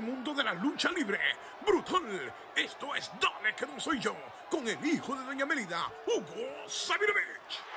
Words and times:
mundo 0.00 0.34
de 0.34 0.44
la 0.44 0.52
lucha 0.52 0.90
libre. 0.90 1.18
Brutal. 1.64 2.32
Esto 2.54 2.94
es 2.94 3.10
Dale 3.20 3.54
que 3.56 3.66
no 3.66 3.80
soy 3.80 3.98
yo. 3.98 4.14
Con 4.50 4.66
el 4.68 4.84
hijo 4.84 5.14
de 5.14 5.24
Doña 5.24 5.46
Melida, 5.46 5.90
Hugo 6.06 6.68
Sabinovich. 6.68 7.70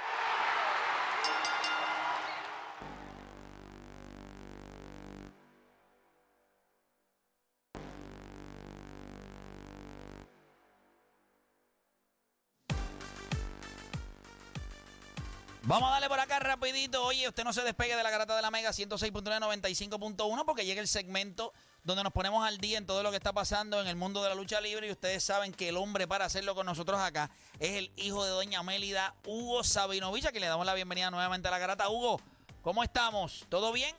Vamos 15.65 15.88
a 15.88 15.94
darle 15.94 16.09
por 16.09 16.20
acá 16.20 16.40
rapidito. 16.40 17.05
Oye, 17.05 17.27
usted 17.30 17.45
no 17.45 17.54
se 17.54 17.62
despegue 17.62 17.95
de 17.95 18.04
la 18.04 18.12
garata 18.12 18.35
de 18.35 18.41
la 18.41 18.52
Mega 18.52 18.72
106.995.1 18.72 20.45
porque 20.45 20.66
llega 20.66 20.81
el 20.81 20.90
segmento 20.90 21.54
donde 21.84 22.04
nos 22.04 22.13
ponemos 22.13 22.45
al 22.45 22.58
día 22.59 22.77
en 22.77 22.86
todo 22.86 23.04
lo 23.04 23.12
que 23.12 23.18
está 23.18 23.34
pasando 23.34 23.81
en 23.81 23.88
el 23.88 23.95
mundo 23.95 24.23
de 24.23 24.30
la 24.30 24.35
lucha 24.35 24.62
libre 24.62 24.88
y 24.88 24.91
ustedes 24.91 25.23
saben 25.23 25.52
que 25.52 25.70
el 25.70 25.77
hombre 25.77 26.07
para 26.07 26.26
hacerlo 26.26 26.55
con 26.55 26.66
nosotros 26.66 26.99
acá 26.99 27.30
es 27.59 27.71
el 27.71 27.91
hijo 27.98 28.23
de 28.23 28.31
doña 28.31 28.63
Mélida, 28.63 29.16
Hugo 29.26 29.63
Sabinovich, 29.63 30.31
que 30.31 30.40
le 30.40 30.48
damos 30.48 30.66
la 30.66 30.73
bienvenida 30.73 31.12
nuevamente 31.12 31.49
a 31.49 31.52
la 31.52 31.59
garata. 31.59 31.90
Hugo, 31.90 32.21
¿cómo 32.62 32.84
estamos? 32.84 33.45
¿Todo 33.49 33.73
bien? 33.73 33.95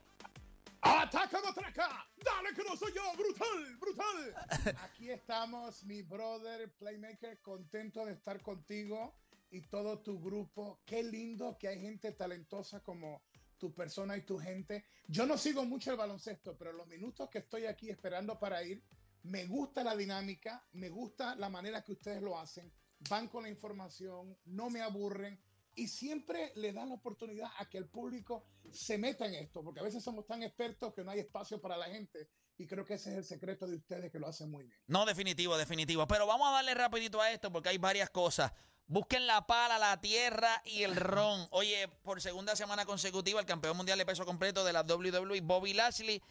¡Ataca, 0.81 1.41
matraca! 1.43 2.07
¡Dale 2.17 2.55
que 2.55 2.63
no 2.65 2.77
soy 2.77 2.93
yo! 2.95 3.03
¡Brutal! 3.17 3.77
¡Brutal! 3.77 4.35
Aquí 4.83 5.11
estamos, 5.11 5.85
mi 5.85 6.03
brother 6.03 6.71
Playmaker, 6.75 7.41
contento 7.41 8.05
de 8.07 8.13
estar 8.13 8.41
contigo 8.43 9.15
y 9.51 9.61
todo 9.63 9.99
tu 9.99 10.21
grupo. 10.21 10.81
Qué 10.87 11.03
lindo 11.03 11.57
que 11.59 11.69
hay 11.69 11.81
gente 11.81 12.13
talentosa 12.13 12.81
como 12.81 13.23
tu 13.65 13.73
persona 13.73 14.15
y 14.15 14.27
tu 14.27 14.39
gente. 14.39 14.85
Yo 15.09 15.25
no 15.25 15.39
sigo 15.39 15.65
mucho 15.65 15.91
el 15.91 15.97
baloncesto, 15.97 16.55
pero 16.59 16.71
los 16.75 16.87
minutos 16.87 17.31
que 17.31 17.39
estoy 17.39 17.65
aquí 17.65 17.89
esperando 17.89 18.39
para 18.39 18.63
ir, 18.63 18.85
me 19.23 19.47
gusta 19.47 19.83
la 19.83 19.97
dinámica, 19.97 20.63
me 20.73 20.91
gusta 20.91 21.35
la 21.37 21.49
manera 21.49 21.83
que 21.83 21.93
ustedes 21.93 22.21
lo 22.21 22.39
hacen, 22.39 22.71
van 23.09 23.29
con 23.29 23.45
la 23.45 23.49
información, 23.49 24.37
no 24.45 24.69
me 24.69 24.83
aburren 24.83 25.41
y 25.75 25.89
siempre 25.89 26.53
le 26.57 26.75
dan 26.75 26.91
la 26.91 26.97
oportunidad 26.97 27.51
a 27.57 27.67
que 27.71 27.79
el 27.79 27.89
público 27.89 28.45
se 28.71 28.99
meta 28.99 29.25
en 29.25 29.35
esto, 29.35 29.65
porque 29.65 29.81
a 29.81 29.85
veces 29.85 30.05
somos 30.05 30.27
tan 30.27 30.43
expertos 30.43 30.93
que 30.93 31.03
no 31.03 31.11
hay 31.11 31.21
espacio 31.21 31.59
para 31.59 31.79
la 31.79 31.87
gente. 31.87 32.29
Y 32.59 32.67
creo 32.67 32.85
que 32.85 32.95
ese 32.95 33.13
es 33.13 33.17
el 33.17 33.25
secreto 33.25 33.67
de 33.67 33.77
ustedes 33.77 34.13
que 34.13 34.19
lo 34.19 34.29
hacen 34.29 34.51
muy 34.51 34.65
bien. 34.65 34.79
No, 34.89 35.07
definitivo, 35.07 35.57
definitivo. 35.57 36.07
Pero 36.07 36.27
vamos 36.27 36.49
a 36.49 36.53
darle 36.53 36.75
rapidito 36.75 37.19
a 37.19 37.33
esto 37.33 37.51
porque 37.51 37.71
hay 37.71 37.79
varias 37.79 38.11
cosas. 38.11 38.53
Busquen 38.87 39.27
la 39.27 39.47
pala, 39.47 39.79
la 39.79 40.01
tierra 40.01 40.63
y 40.65 40.83
el 40.83 40.95
ron. 40.95 41.47
Oye, 41.51 41.89
por 42.03 42.21
segunda 42.21 42.55
semana 42.55 42.85
consecutiva, 42.85 43.41
el 43.41 43.47
campeón 43.47 43.77
mundial 43.77 43.99
de 43.99 44.07
peso 44.07 44.27
completo 44.27 44.65
de 44.65 44.73
la 44.73 44.83
WWE, 44.83 45.41
Bobby 45.41 45.73
Lashley, 45.73 46.23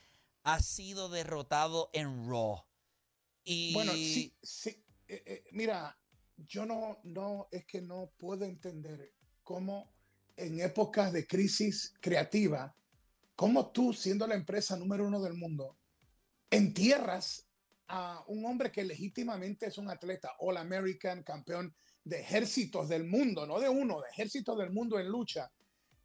ha 0.44 0.60
sido 0.62 1.10
derrotado 1.10 1.90
en 1.94 2.30
Raw. 2.30 2.64
Bueno, 3.74 3.92
sí, 3.94 4.34
sí. 4.42 4.70
eh, 5.08 5.24
eh, 5.26 5.44
mira, 5.52 5.98
yo 6.38 6.66
no, 6.66 7.00
no, 7.04 7.48
es 7.52 7.66
que 7.66 7.82
no 7.82 8.12
puedo 8.18 8.46
entender 8.46 9.14
cómo 9.44 9.94
en 10.36 10.60
épocas 10.60 11.12
de 11.12 11.28
crisis 11.28 11.94
creativa, 12.00 12.76
cómo 13.36 13.72
tú, 13.72 13.94
siendo 13.94 14.28
la 14.28 14.36
empresa 14.36 14.78
número 14.78 15.08
uno 15.08 15.22
del 15.22 15.34
mundo, 15.34 15.78
entierras 16.50 17.48
a 17.88 18.24
un 18.28 18.46
hombre 18.46 18.72
que 18.72 18.84
legítimamente 18.84 19.68
es 19.68 19.78
un 19.78 19.90
atleta 19.90 20.32
All 20.40 20.58
American, 20.58 21.24
campeón 21.24 21.76
de 22.04 22.20
ejércitos 22.20 22.90
del 22.90 23.06
mundo, 23.06 23.46
no 23.46 23.60
de 23.60 23.70
uno, 23.70 24.02
de 24.02 24.10
ejércitos 24.10 24.58
del 24.58 24.72
mundo 24.72 25.00
en 25.00 25.08
lucha. 25.08 25.50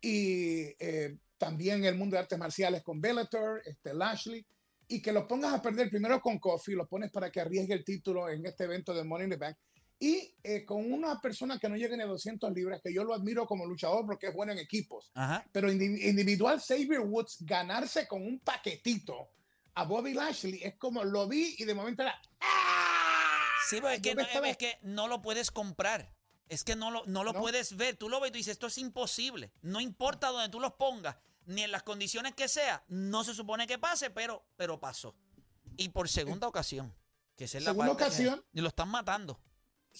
Y 0.01 0.75
eh, 0.79 1.17
también 1.37 1.85
el 1.85 1.97
mundo 1.97 2.15
de 2.15 2.21
artes 2.21 2.39
marciales 2.39 2.83
con 2.83 3.01
Bellator, 3.01 3.63
este 3.65 3.95
Lashley, 3.95 4.45
y 4.87 5.03
que 5.03 5.13
lo 5.13 5.27
pongas 5.27 5.53
a 5.53 5.61
perder 5.63 5.91
primero 5.91 6.21
con 6.21 6.39
Kofi, 6.39 6.73
lo 6.73 6.87
pones 6.87 7.11
para 7.11 7.31
que 7.31 7.41
arriesgue 7.41 7.75
el 7.75 7.85
título 7.85 8.29
en 8.29 8.47
este 8.47 8.65
evento 8.65 8.95
de 8.95 9.05
Money 9.05 9.25
in 9.25 9.31
the 9.31 9.37
Bank, 9.37 9.57
y 10.01 10.33
eh, 10.45 10.65
con 10.65 10.93
una 10.93 11.21
persona 11.21 11.59
que 11.59 11.69
no 11.69 11.77
llegue 11.77 11.97
ni 11.97 12.05
a 12.05 12.07
200 12.07 12.53
libras, 12.53 12.81
que 12.83 12.95
yo 12.95 13.03
lo 13.03 13.13
admiro 13.15 13.45
como 13.47 13.67
luchador 13.67 14.07
porque 14.07 14.29
es 14.29 14.35
bueno 14.35 14.53
en 14.53 14.59
equipos, 14.59 15.11
Ajá. 15.15 15.45
pero 15.53 15.71
indi- 15.71 16.09
individual 16.09 16.61
Xavier 16.61 17.01
Woods 17.01 17.39
ganarse 17.41 18.07
con 18.07 18.23
un 18.23 18.39
paquetito 18.39 19.31
a 19.75 19.85
Bobby 19.85 20.15
Lashley 20.15 20.61
es 20.63 20.77
como 20.77 21.03
lo 21.05 21.27
vi 21.29 21.57
y 21.59 21.65
de 21.65 21.75
momento 21.75 22.03
era 22.03 22.15
¡Ah! 22.41 22.68
Sí, 23.69 23.77
pero 23.77 23.91
es 23.91 24.01
que, 24.01 24.15
no, 24.15 24.23
estaba- 24.23 24.49
es 24.49 24.57
que 24.57 24.79
no 24.83 25.09
lo 25.09 25.21
puedes 25.23 25.51
comprar. 25.51 26.13
Es 26.49 26.65
que 26.65 26.77
no 26.77 26.91
lo, 26.91 27.05
no 27.07 27.25
lo 27.25 27.35
No. 27.35 27.41
puedes 27.41 27.77
ver. 27.77 27.97
Tú 27.97 28.09
lo 28.09 28.21
ves 28.21 28.31
y 28.31 28.33
tú 28.33 28.37
dices, 28.39 28.53
esto 28.53 28.69
es 28.69 28.79
imposible. 28.79 29.53
No 29.61 29.81
importa 29.81 30.29
donde 30.29 30.49
tú 30.49 30.61
los 30.61 30.73
pongas, 30.75 31.17
ni 31.45 31.63
en 31.63 31.71
las 31.73 31.83
condiciones 31.83 32.35
que 32.35 32.49
sea, 32.49 32.85
no 32.89 33.25
se 33.25 33.35
supone 33.35 33.67
que 33.67 33.79
pase, 33.79 34.11
pero, 34.11 34.47
pero 34.57 34.81
pasó. 34.81 35.15
Y 35.77 35.91
por 35.91 36.09
segunda 36.09 36.47
ocasión. 36.49 36.95
Que 37.37 37.45
es 37.45 37.55
la 37.55 37.61
Segunda 37.61 37.89
parte- 37.93 38.05
ocasión. 38.05 38.45
Y 38.53 38.61
lo 38.63 38.69
están 38.69 38.89
matando. 38.89 39.41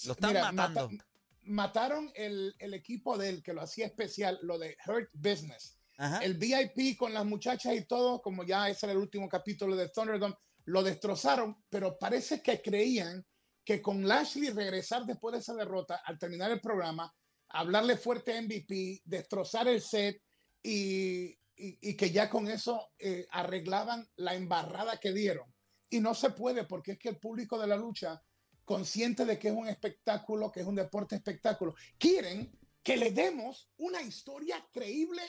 Lo 0.07 0.13
están 0.13 0.31
Mira, 0.31 0.51
matando. 0.53 0.89
mata- 0.91 1.05
mataron 1.43 2.11
el, 2.15 2.55
el 2.59 2.75
equipo 2.75 3.17
de 3.17 3.29
él 3.31 3.43
que 3.43 3.53
lo 3.53 3.63
hacía 3.63 3.87
especial, 3.87 4.39
lo 4.43 4.59
de 4.59 4.77
Hurt 4.87 5.09
Business. 5.13 5.79
Ajá. 5.97 6.19
El 6.19 6.35
VIP 6.35 6.97
con 6.97 7.13
las 7.15 7.25
muchachas 7.25 7.75
y 7.75 7.85
todo, 7.87 8.21
como 8.23 8.45
ya 8.45 8.69
ese 8.69 8.87
era 8.87 8.93
el 8.93 8.99
último 8.99 9.29
capítulo 9.29 9.77
de 9.77 9.89
Thunderdome, 9.89 10.35
lo 10.65 10.83
destrozaron, 10.83 11.63
pero 11.71 11.99
parece 11.99 12.43
que 12.43 12.61
creían 12.61 13.25
que 13.69 13.83
con 13.83 14.09
Lashley 14.09 14.49
regresar 14.49 15.05
después 15.05 15.35
de 15.35 15.41
esa 15.41 15.53
derrota, 15.53 15.97
al 16.07 16.19
terminar 16.19 16.51
el 16.51 16.59
programa, 16.59 17.15
hablarle 17.51 17.99
fuerte 17.99 18.33
a 18.33 18.41
MVP, 18.41 19.03
destrozar 19.05 19.69
el 19.69 19.83
set 19.83 20.23
y, 20.63 21.25
y- 21.55 21.79
y 21.83 21.95
que 21.95 22.11
ya 22.11 22.31
con 22.31 22.49
eso 22.49 22.89
eh, 22.99 23.27
arreglaban 23.31 24.09
la 24.17 24.35
embarrada 24.35 24.97
que 24.97 25.13
dieron. 25.13 25.55
Y 25.91 26.01
no 26.01 26.15
se 26.15 26.31
puede 26.31 26.65
porque 26.65 26.93
es 26.93 26.99
que 26.99 27.11
el 27.11 27.19
público 27.19 27.59
de 27.59 27.67
la 27.67 27.77
lucha, 27.77 28.23
consciente 28.65 29.27
de 29.27 29.39
que 29.39 29.49
es 29.49 29.55
un 29.55 29.69
espectáculo, 29.69 30.51
que 30.51 30.61
es 30.61 30.67
un 30.67 30.75
deporte 30.77 31.17
espectáculo, 31.17 31.75
quieren 31.99 32.51
que 32.83 32.97
le 32.97 33.11
demos 33.11 33.69
una 33.77 34.01
historia 34.01 34.67
creíble 34.73 35.21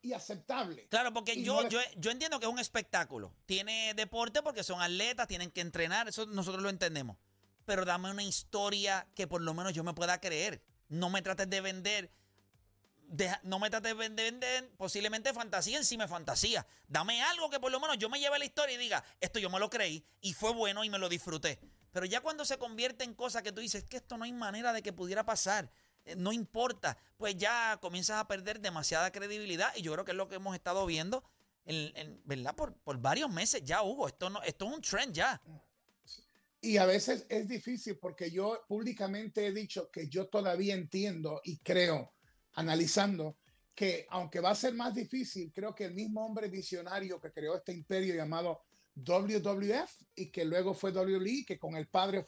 y 0.00 0.12
aceptable. 0.12 0.86
Claro, 0.86 1.12
porque 1.12 1.34
Y 1.34 1.42
yo, 1.42 1.60
no 1.64 1.68
yo, 1.68 1.80
yo 1.96 2.12
entiendo 2.12 2.38
que 2.38 2.46
es 2.46 2.52
un 2.52 2.60
espectáculo. 2.60 3.34
Tiene 3.46 3.94
deporte 3.94 4.42
porque 4.44 4.62
son 4.62 4.80
atletas, 4.80 5.26
tienen 5.26 5.50
que 5.50 5.60
entrenar, 5.60 6.06
eso 6.08 6.26
nosotros 6.26 6.62
lo 6.62 6.70
entendemos. 6.70 7.16
Pero 7.70 7.84
dame 7.84 8.10
una 8.10 8.24
historia 8.24 9.06
que 9.14 9.28
por 9.28 9.40
lo 9.40 9.54
menos 9.54 9.72
yo 9.72 9.84
me 9.84 9.94
pueda 9.94 10.20
creer. 10.20 10.60
No 10.88 11.08
me 11.08 11.22
trates 11.22 11.48
de 11.48 11.60
vender. 11.60 12.10
no 13.44 13.60
me 13.60 13.70
trates 13.70 13.90
de 13.92 13.94
vender, 13.94 14.32
vender 14.32 14.70
posiblemente 14.76 15.32
fantasía 15.32 15.78
encima 15.78 16.02
de 16.02 16.08
fantasía. 16.08 16.66
Dame 16.88 17.22
algo 17.22 17.48
que 17.48 17.60
por 17.60 17.70
lo 17.70 17.78
menos 17.78 17.96
yo 17.96 18.08
me 18.10 18.18
lleve 18.18 18.40
la 18.40 18.44
historia 18.44 18.74
y 18.74 18.78
diga, 18.78 19.04
esto 19.20 19.38
yo 19.38 19.48
me 19.50 19.60
lo 19.60 19.70
creí 19.70 20.04
y 20.20 20.32
fue 20.32 20.52
bueno 20.52 20.82
y 20.82 20.90
me 20.90 20.98
lo 20.98 21.08
disfruté. 21.08 21.60
Pero 21.92 22.06
ya 22.06 22.20
cuando 22.22 22.44
se 22.44 22.58
convierte 22.58 23.04
en 23.04 23.14
cosas 23.14 23.44
que 23.44 23.52
tú 23.52 23.60
dices 23.60 23.84
que 23.84 23.98
esto 23.98 24.18
no 24.18 24.24
hay 24.24 24.32
manera 24.32 24.72
de 24.72 24.82
que 24.82 24.92
pudiera 24.92 25.24
pasar, 25.24 25.70
eh, 26.06 26.16
no 26.16 26.32
importa, 26.32 26.96
pues 27.18 27.36
ya 27.36 27.78
comienzas 27.80 28.18
a 28.18 28.26
perder 28.26 28.58
demasiada 28.58 29.12
credibilidad 29.12 29.72
y 29.76 29.82
yo 29.82 29.92
creo 29.92 30.04
que 30.04 30.10
es 30.10 30.16
lo 30.16 30.26
que 30.28 30.34
hemos 30.34 30.56
estado 30.56 30.84
viendo, 30.86 31.22
en, 31.66 31.96
en- 31.96 32.20
¿verdad? 32.24 32.56
Por, 32.56 32.74
por 32.74 32.98
varios 32.98 33.30
meses 33.30 33.62
ya, 33.62 33.82
Hugo. 33.82 34.08
Esto, 34.08 34.28
no, 34.28 34.42
esto 34.42 34.66
es 34.66 34.72
un 34.72 34.82
trend 34.82 35.14
ya. 35.14 35.40
Y 36.60 36.76
a 36.76 36.84
veces 36.84 37.26
es 37.28 37.48
difícil 37.48 37.98
porque 37.98 38.30
yo 38.30 38.64
públicamente 38.68 39.46
he 39.46 39.52
dicho 39.52 39.90
que 39.90 40.08
yo 40.08 40.28
todavía 40.28 40.74
entiendo 40.74 41.40
y 41.42 41.58
creo, 41.60 42.14
analizando, 42.52 43.38
que 43.74 44.06
aunque 44.10 44.40
va 44.40 44.50
a 44.50 44.54
ser 44.54 44.74
más 44.74 44.94
difícil, 44.94 45.52
creo 45.54 45.74
que 45.74 45.86
el 45.86 45.94
mismo 45.94 46.24
hombre 46.24 46.48
visionario 46.48 47.18
que 47.18 47.32
creó 47.32 47.56
este 47.56 47.72
imperio 47.72 48.14
llamado 48.14 48.60
WWF 48.94 50.02
y 50.14 50.30
que 50.30 50.44
luego 50.44 50.74
fue 50.74 50.92
WWE, 50.92 51.44
que 51.46 51.58
con 51.58 51.76
el 51.76 51.88
padre 51.88 52.18
eh, 52.18 52.24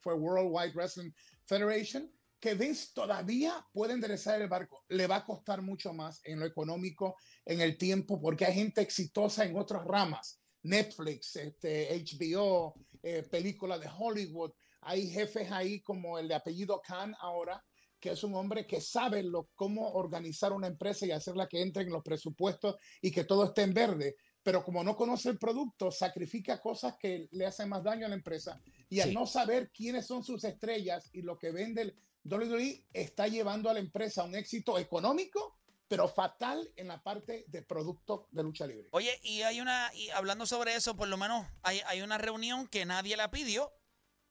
fue 0.00 0.14
World 0.14 0.50
Wide 0.50 0.72
Wrestling 0.74 1.12
Federation, 1.46 2.12
que 2.38 2.54
Vince 2.54 2.90
todavía 2.92 3.64
puede 3.72 3.94
enderezar 3.94 4.42
el 4.42 4.48
barco. 4.48 4.84
Le 4.88 5.06
va 5.06 5.16
a 5.16 5.24
costar 5.24 5.62
mucho 5.62 5.94
más 5.94 6.20
en 6.24 6.40
lo 6.40 6.44
económico, 6.44 7.16
en 7.46 7.60
el 7.60 7.78
tiempo, 7.78 8.20
porque 8.20 8.44
hay 8.44 8.54
gente 8.54 8.80
exitosa 8.80 9.44
en 9.44 9.56
otras 9.56 9.84
ramas. 9.84 10.41
Netflix, 10.62 11.36
este, 11.36 11.88
HBO, 12.04 12.74
eh, 13.02 13.22
películas 13.30 13.80
de 13.80 13.90
Hollywood. 13.98 14.52
Hay 14.82 15.08
jefes 15.08 15.50
ahí 15.50 15.80
como 15.80 16.18
el 16.18 16.28
de 16.28 16.34
apellido 16.34 16.80
Khan 16.80 17.14
ahora, 17.20 17.64
que 18.00 18.10
es 18.10 18.24
un 18.24 18.34
hombre 18.34 18.66
que 18.66 18.80
sabe 18.80 19.22
lo, 19.22 19.48
cómo 19.54 19.92
organizar 19.92 20.52
una 20.52 20.66
empresa 20.66 21.06
y 21.06 21.12
hacerla 21.12 21.46
que 21.48 21.62
entre 21.62 21.84
en 21.84 21.90
los 21.90 22.02
presupuestos 22.02 22.76
y 23.00 23.10
que 23.12 23.24
todo 23.24 23.44
esté 23.44 23.62
en 23.62 23.74
verde. 23.74 24.16
Pero 24.42 24.64
como 24.64 24.82
no 24.82 24.96
conoce 24.96 25.28
el 25.28 25.38
producto, 25.38 25.92
sacrifica 25.92 26.60
cosas 26.60 26.96
que 26.98 27.28
le 27.30 27.46
hacen 27.46 27.68
más 27.68 27.84
daño 27.84 28.06
a 28.06 28.08
la 28.08 28.16
empresa. 28.16 28.60
Y 28.88 28.98
al 29.00 29.10
Sí. 29.10 29.14
no 29.14 29.24
saber 29.26 29.70
quiénes 29.70 30.06
son 30.06 30.24
sus 30.24 30.42
estrellas 30.42 31.10
y 31.12 31.22
lo 31.22 31.38
que 31.38 31.52
vende 31.52 31.82
el 31.82 31.96
WWE, 32.24 32.86
está 32.92 33.28
llevando 33.28 33.70
a 33.70 33.74
la 33.74 33.80
empresa 33.80 34.22
a 34.22 34.24
un 34.24 34.34
éxito 34.34 34.78
económico, 34.78 35.58
pero 35.92 36.08
fatal 36.08 36.72
en 36.76 36.88
la 36.88 37.02
parte 37.02 37.44
de 37.48 37.60
producto 37.60 38.26
de 38.30 38.42
lucha 38.42 38.66
libre. 38.66 38.88
Oye, 38.92 39.20
y 39.22 39.42
hay 39.42 39.60
una, 39.60 39.90
y 39.92 40.08
hablando 40.08 40.46
sobre 40.46 40.74
eso, 40.74 40.96
por 40.96 41.06
lo 41.06 41.18
menos 41.18 41.46
hay, 41.62 41.82
hay 41.84 42.00
una 42.00 42.16
reunión 42.16 42.66
que 42.66 42.86
nadie 42.86 43.14
la 43.14 43.30
pidió, 43.30 43.70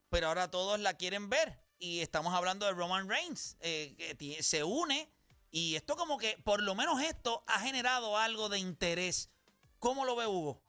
pero 0.08 0.26
ahora 0.26 0.50
todos 0.50 0.80
la 0.80 0.94
quieren 0.94 1.28
ver. 1.30 1.60
Y 1.78 2.00
estamos 2.00 2.34
hablando 2.34 2.66
de 2.66 2.72
Roman 2.72 3.08
Reigns, 3.08 3.58
eh, 3.60 3.94
que 4.18 4.42
se 4.42 4.64
une. 4.64 5.08
Y 5.52 5.76
esto 5.76 5.94
como 5.94 6.18
que, 6.18 6.36
por 6.42 6.60
lo 6.60 6.74
menos 6.74 7.00
esto 7.00 7.44
ha 7.46 7.60
generado 7.60 8.18
algo 8.18 8.48
de 8.48 8.58
interés. 8.58 9.30
¿Cómo 9.78 10.04
lo 10.04 10.16
ve 10.16 10.26
Hugo? 10.26 10.64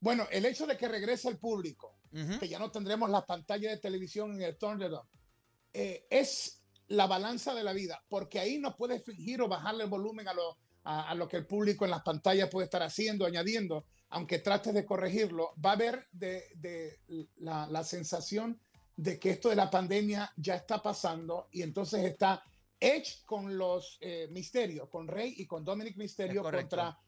Bueno, 0.00 0.26
el 0.30 0.46
hecho 0.46 0.66
de 0.66 0.78
que 0.78 0.88
regrese 0.88 1.28
el 1.28 1.36
público, 1.36 1.98
que 2.40 2.48
ya 2.48 2.58
no 2.58 2.70
tendremos 2.70 3.10
las 3.10 3.26
pantallas 3.26 3.72
de 3.72 3.80
televisión 3.80 4.32
en 4.32 4.40
el 4.40 4.56
Thunderdome, 4.56 5.10
eh, 5.74 6.06
es 6.08 6.61
la 6.92 7.06
balanza 7.06 7.54
de 7.54 7.64
la 7.64 7.72
vida, 7.72 8.04
porque 8.08 8.38
ahí 8.38 8.58
no 8.58 8.76
puedes 8.76 9.02
fingir 9.02 9.40
o 9.40 9.48
bajarle 9.48 9.84
el 9.84 9.90
volumen 9.90 10.28
a 10.28 10.34
lo, 10.34 10.58
a, 10.84 11.08
a 11.08 11.14
lo 11.14 11.26
que 11.26 11.38
el 11.38 11.46
público 11.46 11.84
en 11.84 11.90
las 11.90 12.02
pantallas 12.02 12.50
puede 12.50 12.66
estar 12.66 12.82
haciendo, 12.82 13.24
añadiendo, 13.24 13.86
aunque 14.10 14.40
trates 14.40 14.74
de 14.74 14.84
corregirlo, 14.84 15.54
va 15.64 15.70
a 15.70 15.74
haber 15.74 16.06
de, 16.12 16.44
de 16.56 17.00
la, 17.36 17.66
la 17.66 17.82
sensación 17.82 18.60
de 18.94 19.18
que 19.18 19.30
esto 19.30 19.48
de 19.48 19.56
la 19.56 19.70
pandemia 19.70 20.30
ya 20.36 20.54
está 20.54 20.82
pasando 20.82 21.48
y 21.50 21.62
entonces 21.62 22.04
está 22.04 22.42
Edge 22.78 23.24
con 23.24 23.56
los 23.56 23.96
eh, 24.00 24.28
misterios, 24.30 24.88
con 24.90 25.08
Rey 25.08 25.34
y 25.38 25.46
con 25.46 25.64
Dominic 25.64 25.96
Misterio 25.96 26.42
contra 26.42 26.98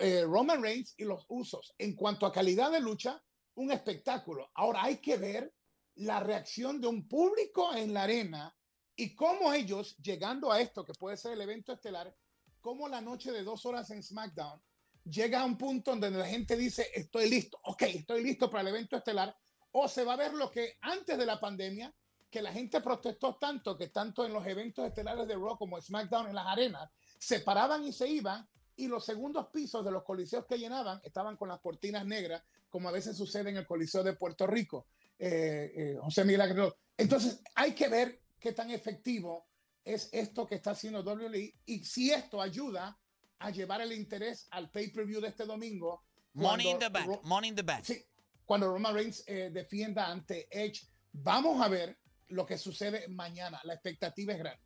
eh, 0.00 0.24
Roman 0.26 0.60
Reigns 0.60 0.94
y 0.98 1.04
los 1.04 1.24
usos. 1.28 1.74
En 1.78 1.94
cuanto 1.94 2.26
a 2.26 2.32
calidad 2.32 2.72
de 2.72 2.80
lucha, 2.80 3.22
un 3.54 3.70
espectáculo. 3.70 4.50
Ahora 4.54 4.82
hay 4.82 4.96
que 4.96 5.18
ver 5.18 5.52
la 5.96 6.18
reacción 6.20 6.80
de 6.80 6.88
un 6.88 7.06
público 7.06 7.74
en 7.74 7.92
la 7.92 8.04
arena 8.04 8.56
y 9.00 9.14
cómo 9.14 9.54
ellos, 9.54 9.96
llegando 9.96 10.52
a 10.52 10.60
esto, 10.60 10.84
que 10.84 10.92
puede 10.92 11.16
ser 11.16 11.32
el 11.32 11.40
evento 11.40 11.72
estelar, 11.72 12.14
cómo 12.60 12.86
la 12.86 13.00
noche 13.00 13.32
de 13.32 13.42
dos 13.42 13.64
horas 13.64 13.90
en 13.90 14.02
SmackDown 14.02 14.60
llega 15.04 15.40
a 15.40 15.46
un 15.46 15.56
punto 15.56 15.92
donde 15.92 16.10
la 16.10 16.26
gente 16.26 16.54
dice, 16.54 16.86
estoy 16.94 17.30
listo, 17.30 17.58
ok, 17.64 17.82
estoy 17.82 18.22
listo 18.22 18.50
para 18.50 18.60
el 18.60 18.68
evento 18.68 18.98
estelar, 18.98 19.34
o 19.72 19.88
se 19.88 20.04
va 20.04 20.12
a 20.12 20.16
ver 20.16 20.34
lo 20.34 20.50
que 20.50 20.76
antes 20.82 21.16
de 21.16 21.24
la 21.24 21.40
pandemia, 21.40 21.94
que 22.30 22.42
la 22.42 22.52
gente 22.52 22.82
protestó 22.82 23.36
tanto, 23.36 23.74
que 23.74 23.88
tanto 23.88 24.26
en 24.26 24.34
los 24.34 24.46
eventos 24.46 24.86
estelares 24.86 25.26
de 25.26 25.34
Raw 25.34 25.56
como 25.56 25.80
SmackDown 25.80 26.28
en 26.28 26.34
las 26.34 26.46
arenas, 26.46 26.90
se 27.18 27.40
paraban 27.40 27.82
y 27.86 27.94
se 27.94 28.06
iban, 28.06 28.46
y 28.76 28.86
los 28.86 29.06
segundos 29.06 29.46
pisos 29.48 29.82
de 29.82 29.92
los 29.92 30.04
coliseos 30.04 30.44
que 30.44 30.58
llenaban 30.58 31.00
estaban 31.04 31.38
con 31.38 31.48
las 31.48 31.60
cortinas 31.60 32.04
negras, 32.04 32.42
como 32.68 32.90
a 32.90 32.92
veces 32.92 33.16
sucede 33.16 33.48
en 33.48 33.56
el 33.56 33.66
Coliseo 33.66 34.02
de 34.02 34.12
Puerto 34.12 34.46
Rico. 34.46 34.86
Eh, 35.18 35.72
eh, 35.74 35.98
José 36.00 36.22
Aguilar. 36.22 36.74
Entonces, 36.96 37.42
hay 37.54 37.74
que 37.74 37.88
ver 37.88 38.20
qué 38.40 38.52
tan 38.52 38.70
efectivo 38.70 39.46
es 39.84 40.08
esto 40.12 40.46
que 40.46 40.56
está 40.56 40.72
haciendo 40.72 41.02
WWE 41.02 41.54
y 41.66 41.84
si 41.84 42.10
esto 42.10 42.40
ayuda 42.40 42.98
a 43.38 43.50
llevar 43.50 43.80
el 43.80 43.92
interés 43.92 44.46
al 44.50 44.70
pay-per-view 44.70 45.20
de 45.20 45.28
este 45.28 45.44
domingo. 45.44 46.04
Money 46.34 46.68
in 46.70 46.78
the 46.78 46.88
bank. 46.88 47.06
Ro- 47.06 47.20
Money 47.24 47.48
in 47.50 47.54
the 47.56 47.62
bank. 47.62 47.84
Sí, 47.84 48.04
cuando 48.44 48.68
Roman 48.70 48.94
Reigns 48.94 49.24
eh, 49.26 49.50
defienda 49.52 50.06
ante 50.08 50.46
Edge. 50.50 50.82
Vamos 51.12 51.60
a 51.60 51.68
ver 51.68 51.98
lo 52.28 52.44
que 52.46 52.56
sucede 52.58 53.08
mañana. 53.08 53.60
La 53.64 53.74
expectativa 53.74 54.32
es 54.32 54.38
grande. 54.38 54.62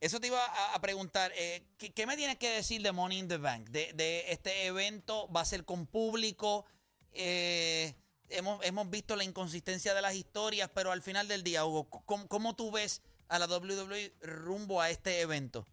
Eso 0.00 0.20
te 0.20 0.26
iba 0.26 0.44
a, 0.44 0.74
a 0.74 0.80
preguntar. 0.80 1.32
eh, 1.36 1.66
¿qué, 1.78 1.92
qué 1.92 2.06
me 2.06 2.16
tienes 2.16 2.36
que 2.38 2.50
decir 2.50 2.82
de 2.82 2.92
Money 2.92 3.18
in 3.20 3.28
the 3.28 3.36
Bank? 3.38 3.68
De, 3.68 3.92
de 3.94 4.30
este 4.32 4.66
evento, 4.66 5.30
¿va 5.30 5.42
a 5.42 5.44
ser 5.44 5.64
con 5.64 5.86
público? 5.86 6.66
Eh, 7.12 7.94
hemos, 8.28 8.64
hemos 8.64 8.90
visto 8.90 9.16
la 9.16 9.24
inconsistencia 9.24 9.94
de 9.94 10.02
las 10.02 10.14
historias, 10.14 10.70
pero 10.74 10.92
al 10.92 11.02
final 11.02 11.28
del 11.28 11.42
día, 11.42 11.64
Hugo, 11.64 11.88
¿cómo, 12.04 12.28
cómo 12.28 12.56
tú 12.56 12.70
ves 12.70 13.02
a 13.28 13.38
la 13.38 13.46
WWE 13.46 14.12
rumbo 14.22 14.80
a 14.80 14.90
este 14.90 15.20
evento? 15.20 15.66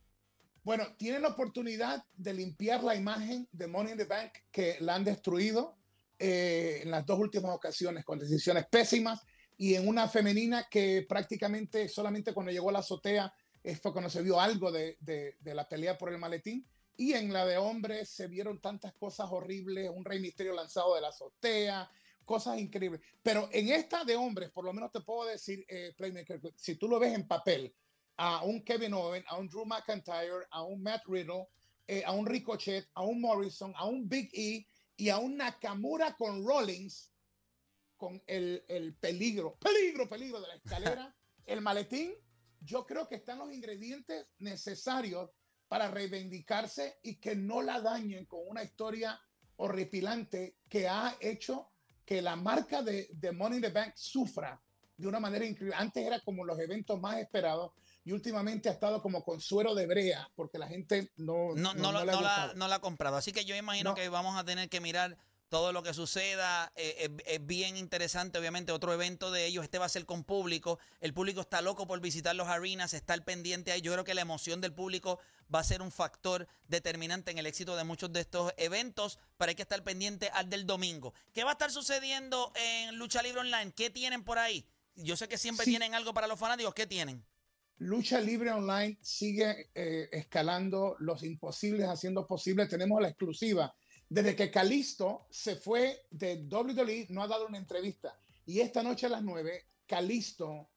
Bueno, 0.64 0.86
tienen 0.98 1.24
la 1.24 1.30
oportunidad 1.30 2.06
de 2.16 2.34
limpiar 2.34 2.84
la 2.84 2.96
imagen 2.96 3.48
de 3.52 3.68
Money 3.68 3.94
in 3.94 3.98
the 3.98 4.06
Bank 4.06 4.32
que 4.52 4.78
la 4.80 4.96
han 4.96 5.04
destruido 5.04 5.76
eh, 6.20 6.82
en 6.84 6.92
las 6.92 7.06
dos 7.06 7.20
últimas 7.20 7.52
ocasiones 7.52 8.06
con 8.06 8.20
decisiones 8.20 8.66
pésimas 8.68 9.22
y 9.58 9.74
en 9.74 9.88
una 9.88 10.08
femenina 10.08 10.68
que 10.70 11.04
prácticamente 11.10 11.90
solamente 11.90 12.34
cuando 12.34 12.52
llegó 12.52 12.70
a 12.70 12.74
la 12.74 12.80
azotea 12.80 13.34
eh, 13.64 13.76
fue 13.76 13.92
cuando 13.92 14.10
se 14.10 14.22
vio 14.22 14.40
algo 14.40 14.72
de, 14.72 14.98
de- 15.00 15.36
de 15.40 15.56
la 15.56 15.68
pelea 15.68 15.98
por 15.98 16.12
el 16.12 16.20
maletín 16.20 16.66
y 16.96 17.14
en 17.14 17.34
la 17.34 17.46
de 17.46 17.58
hombres 17.58 18.10
se 18.10 18.28
vieron 18.28 18.60
tantas 18.62 18.94
cosas 18.94 19.28
horribles, 19.32 19.90
un 19.92 20.06
rey 20.06 20.20
misterio 20.20 20.54
lanzado 20.54 20.94
de 20.94 21.02
la 21.02 21.08
azotea, 21.08 21.90
cosas 22.32 22.58
increíbles. 22.60 23.02
Pero 23.22 23.50
en 23.52 23.68
esta 23.70 24.06
de 24.06 24.16
hombres, 24.16 24.52
por 24.52 24.64
lo 24.64 24.72
menos 24.72 24.90
te 24.90 25.02
puedo 25.02 25.28
decir, 25.28 25.66
eh, 25.68 25.94
Playmaker, 25.98 26.40
si 26.56 26.76
tú 26.76 26.88
lo 26.88 26.98
ves 26.98 27.14
en 27.14 27.28
papel, 27.28 27.76
a 28.16 28.46
un 28.46 28.64
Kevin 28.64 28.94
Owen, 28.94 29.26
a 29.28 29.38
un 29.38 29.50
Drew 29.50 29.66
McIntyre, 29.66 30.48
a 30.50 30.64
un 30.64 30.82
Matt 30.82 31.02
Riddle, 31.08 31.50
eh, 31.86 32.04
a 32.06 32.14
un 32.14 32.26
Ricochet, 32.26 32.88
a 32.94 33.04
un 33.04 33.20
Morrison, 33.20 33.74
a 33.76 33.86
un 33.86 34.08
Big 34.08 34.30
E 34.34 34.66
y 34.96 35.10
a 35.10 35.18
un 35.18 35.36
Nakamura 35.36 36.16
con 36.16 36.46
Rollins, 36.46 37.12
con 37.98 38.24
el, 38.28 38.64
el 38.70 38.96
peligro, 38.96 39.58
peligro, 39.58 40.08
peligro 40.08 40.40
de 40.40 40.48
la 40.48 40.56
escalera, 40.56 41.14
el 41.46 41.60
maletín, 41.60 42.14
yo 42.62 42.86
creo 42.86 43.10
que 43.10 43.16
están 43.16 43.40
los 43.40 43.52
ingredientes 43.52 44.26
necesarios 44.40 45.32
para 45.68 45.92
reivindicarse 45.92 47.00
y 47.04 47.16
que 47.20 47.36
no 47.36 47.62
la 47.62 47.82
dañen 47.82 48.26
con 48.26 48.40
una 48.48 48.64
historia 48.64 49.20
horripilante 49.58 50.56
que 50.70 50.88
ha 50.88 51.18
hecho 51.20 51.71
que 52.12 52.22
la 52.22 52.36
marca 52.36 52.82
de, 52.84 53.08
de 53.14 53.32
Money 53.32 53.60
in 53.60 53.62
the 53.62 53.70
Bank 53.70 53.94
sufra 53.96 54.60
de 54.98 55.08
una 55.08 55.22
manera 55.22 55.46
increíble. 55.46 55.74
Antes 55.78 56.06
era 56.06 56.20
como 56.20 56.44
los 56.44 56.60
eventos 56.60 57.00
más 57.00 57.16
esperados 57.18 57.72
y 58.04 58.12
últimamente 58.12 58.68
ha 58.68 58.74
estado 58.74 59.02
como 59.02 59.24
con 59.24 59.40
suero 59.40 59.74
de 59.74 59.88
brea 59.88 60.30
porque 60.36 60.58
la 60.58 60.68
gente 60.68 61.10
no, 61.16 61.56
No, 61.56 61.74
no, 61.74 61.76
no 61.76 61.88
ha 62.00 62.04
no 62.04 62.22
la, 62.22 62.68
la 62.68 62.76
ha 62.76 62.80
comprado. 62.80 63.16
Así 63.16 63.32
que 63.32 63.46
yo 63.46 63.56
imagino 63.56 63.92
No. 63.92 63.96
que 63.96 64.10
vamos 64.10 64.38
a 64.38 64.44
tener 64.44 64.68
que 64.68 64.82
mirar 64.82 65.18
todo 65.52 65.74
lo 65.74 65.84
que 65.84 65.94
suceda. 65.94 66.72
Eh, 66.78 66.96
es, 66.98 67.10
es 67.26 67.46
bien 67.46 67.76
interesante, 67.76 68.40
obviamente, 68.40 68.72
otro 68.72 68.94
evento 68.94 69.32
de 69.32 69.46
ellos. 69.46 69.66
Este 69.66 69.80
va 69.80 69.86
a 69.86 69.90
ser 69.90 70.06
con 70.06 70.24
público. 70.24 70.80
El 71.02 71.14
público 71.14 71.42
está 71.42 71.62
loco 71.62 71.86
por 71.86 72.00
visitar 72.00 72.34
los 72.38 72.48
arenas, 72.48 72.94
está 72.94 73.14
al 73.14 73.26
pendiente 73.26 73.74
ahí. 73.74 73.82
Yo 73.82 73.92
creo 73.92 74.06
que 74.06 74.14
la 74.14 74.22
emoción 74.22 74.62
del 74.62 74.74
público 74.74 75.20
va 75.54 75.60
a 75.60 75.64
ser 75.66 75.82
un 75.82 75.92
factor 75.92 76.48
determinante 76.70 77.32
en 77.32 77.38
el 77.38 77.46
éxito 77.46 77.76
de 77.76 77.84
muchos 77.84 78.14
de 78.14 78.22
estos 78.22 78.54
eventos, 78.56 79.20
pero 79.38 79.50
hay 79.50 79.56
que 79.56 79.64
estar 79.64 79.84
pendiente 79.84 80.30
al 80.30 80.50
del 80.50 80.66
domingo. 80.66 81.14
¿Qué 81.34 81.44
va 81.44 81.50
a 81.50 81.54
estar 81.54 81.70
sucediendo 81.70 82.54
en 82.56 82.98
Lucha 82.98 83.22
Libre 83.22 83.42
Online? 83.42 83.74
¿Qué 83.76 83.90
tienen 83.90 84.24
por 84.24 84.40
ahí? 84.40 84.66
Yo 84.96 85.18
sé 85.18 85.28
que 85.28 85.38
siempre 85.38 85.66
Sí. 85.66 85.72
tienen 85.72 85.94
algo 85.96 86.14
para 86.14 86.28
los 86.28 86.40
fanáticos. 86.40 86.74
¿Qué 86.74 86.88
tienen? 86.88 87.26
Lucha 87.78 88.22
Libre 88.22 88.52
Online 88.52 88.98
sigue 89.02 89.70
eh, 89.76 90.08
escalando 90.14 90.96
los 91.00 91.24
imposibles, 91.24 91.90
haciendo 91.90 92.26
posible. 92.26 92.68
Tenemos 92.68 93.02
la 93.02 93.10
exclusiva. 93.10 93.76
Desde 94.12 94.36
que 94.36 94.52
Calisto 94.52 95.28
se 95.30 95.56
fue 95.56 96.06
de 96.10 96.46
WWE, 96.52 97.08
no 97.12 97.24
ha 97.24 97.28
dado 97.28 97.48
una 97.48 97.58
entrevista. 97.58 98.14
Y 98.46 98.60
esta 98.60 98.84
noche 98.84 99.06
a 99.06 99.10
las 99.10 99.24
9, 99.24 99.68
Calisto 99.88 100.68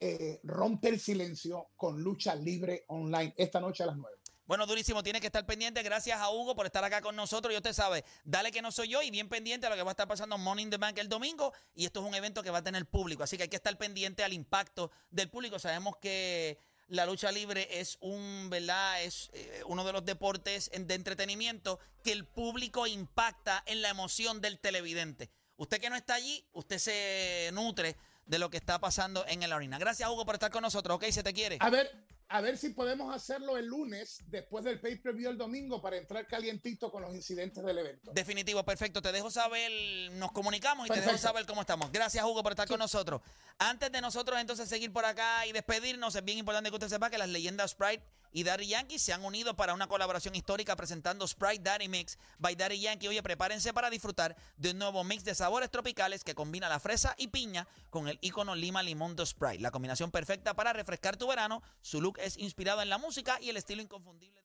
eh, 0.00 0.40
rompe 0.42 0.88
el 0.88 0.98
silencio 0.98 1.68
con 1.76 2.02
Lucha 2.02 2.34
Libre 2.34 2.86
Online. 2.88 3.32
Esta 3.36 3.60
noche 3.60 3.84
a 3.84 3.86
las 3.86 3.96
9. 3.96 4.16
Bueno, 4.44 4.66
durísimo, 4.66 5.04
tiene 5.04 5.20
que 5.20 5.28
estar 5.28 5.46
pendiente. 5.46 5.84
Gracias 5.84 6.18
a 6.18 6.30
Hugo 6.30 6.56
por 6.56 6.66
estar 6.66 6.82
acá 6.82 7.00
con 7.00 7.14
nosotros. 7.14 7.54
Y 7.54 7.56
usted 7.56 7.74
sabe, 7.74 8.04
dale 8.24 8.50
que 8.50 8.60
no 8.60 8.72
soy 8.72 8.88
yo 8.88 9.02
y 9.02 9.12
bien 9.12 9.28
pendiente 9.28 9.68
a 9.68 9.70
lo 9.70 9.76
que 9.76 9.84
va 9.84 9.90
a 9.90 9.92
estar 9.92 10.08
pasando 10.08 10.34
en 10.34 10.58
in 10.58 10.70
the 10.70 10.76
Bank 10.76 10.98
el 10.98 11.08
domingo. 11.08 11.52
Y 11.76 11.84
esto 11.84 12.00
es 12.00 12.06
un 12.06 12.16
evento 12.16 12.42
que 12.42 12.50
va 12.50 12.58
a 12.58 12.64
tener 12.64 12.86
público. 12.86 13.22
Así 13.22 13.36
que 13.36 13.44
hay 13.44 13.48
que 13.48 13.54
estar 13.54 13.78
pendiente 13.78 14.24
al 14.24 14.32
impacto 14.32 14.90
del 15.12 15.30
público. 15.30 15.60
Sabemos 15.60 15.98
que 15.98 16.58
la 16.90 17.06
lucha 17.06 17.32
libre 17.32 17.80
es 17.80 17.96
un, 18.00 18.48
¿verdad? 18.50 19.02
Es 19.02 19.30
eh, 19.32 19.62
uno 19.66 19.84
de 19.84 19.92
los 19.92 20.04
deportes 20.04 20.70
de 20.74 20.94
entretenimiento 20.94 21.78
que 22.02 22.12
el 22.12 22.26
público 22.26 22.86
impacta 22.86 23.62
en 23.66 23.80
la 23.80 23.90
emoción 23.90 24.40
del 24.40 24.58
televidente. 24.58 25.30
Usted 25.56 25.80
que 25.80 25.88
no 25.88 25.96
está 25.96 26.14
allí, 26.14 26.44
usted 26.52 26.78
se 26.78 27.50
nutre 27.52 27.96
de 28.26 28.38
lo 28.38 28.50
que 28.50 28.56
está 28.56 28.78
pasando 28.80 29.24
en 29.28 29.42
el 29.42 29.52
arena. 29.52 29.78
Gracias, 29.78 30.08
Hugo, 30.08 30.24
por 30.24 30.34
estar 30.34 30.50
con 30.50 30.62
nosotros. 30.62 30.96
Ok, 30.96 31.04
se 31.10 31.22
te 31.22 31.32
quiere. 31.32 31.58
A 31.60 31.70
ver, 31.70 31.90
a 32.32 32.40
ver 32.40 32.56
si 32.56 32.68
podemos 32.68 33.12
hacerlo 33.12 33.56
el 33.56 33.66
lunes, 33.66 34.22
después 34.28 34.64
del 34.64 34.80
pay-per-view 34.80 35.30
el 35.30 35.36
domingo, 35.36 35.82
para 35.82 35.96
entrar 35.96 36.28
calientito 36.28 36.90
con 36.90 37.02
los 37.02 37.12
incidentes 37.12 37.64
del 37.64 37.78
evento. 37.78 38.12
Definitivo, 38.12 38.64
perfecto. 38.64 39.02
Te 39.02 39.10
dejo 39.10 39.32
saber, 39.32 40.12
nos 40.12 40.30
comunicamos 40.30 40.86
y 40.86 40.90
te 40.90 41.00
dejo 41.00 41.18
saber 41.18 41.44
cómo 41.44 41.62
estamos. 41.62 41.90
Gracias, 41.90 42.24
Hugo, 42.24 42.44
por 42.44 42.52
estar 42.52 42.68
con 42.68 42.78
nosotros. 42.78 43.20
Antes 43.58 43.90
de 43.90 44.00
nosotros 44.00 44.38
entonces 44.40 44.68
seguir 44.68 44.92
por 44.92 45.04
acá 45.04 45.44
y 45.46 45.52
despedirnos, 45.52 46.14
es 46.14 46.24
bien 46.24 46.38
importante 46.38 46.70
que 46.70 46.76
usted 46.76 46.88
sepa 46.88 47.10
que 47.10 47.18
las 47.18 47.28
leyendas 47.28 47.72
Sprite 47.72 48.04
y 48.32 48.44
Daddy 48.44 48.68
Yankee 48.68 48.98
se 48.98 49.12
han 49.12 49.24
unido 49.24 49.54
para 49.56 49.74
una 49.74 49.88
colaboración 49.88 50.34
histórica 50.34 50.76
presentando 50.76 51.26
Sprite 51.26 51.62
Daddy 51.62 51.88
Mix 51.88 52.18
by 52.38 52.54
Daddy 52.54 52.80
Yankee. 52.80 53.08
Oye, 53.08 53.22
prepárense 53.22 53.72
para 53.72 53.90
disfrutar 53.90 54.36
de 54.56 54.70
un 54.70 54.78
nuevo 54.78 55.02
mix 55.04 55.24
de 55.24 55.34
sabores 55.34 55.70
tropicales 55.70 56.24
que 56.24 56.34
combina 56.34 56.68
la 56.68 56.80
fresa 56.80 57.14
y 57.18 57.28
piña 57.28 57.66
con 57.90 58.08
el 58.08 58.18
icono 58.20 58.54
lima 58.54 58.82
limón 58.82 59.16
de 59.16 59.26
Sprite. 59.26 59.60
La 59.60 59.70
combinación 59.70 60.10
perfecta 60.10 60.54
para 60.54 60.72
refrescar 60.72 61.16
tu 61.16 61.26
verano. 61.26 61.62
Su 61.82 62.00
look 62.00 62.18
es 62.18 62.36
inspirado 62.38 62.82
en 62.82 62.88
la 62.88 62.98
música 62.98 63.38
y 63.40 63.50
el 63.50 63.56
estilo 63.56 63.82
inconfundible. 63.82 64.38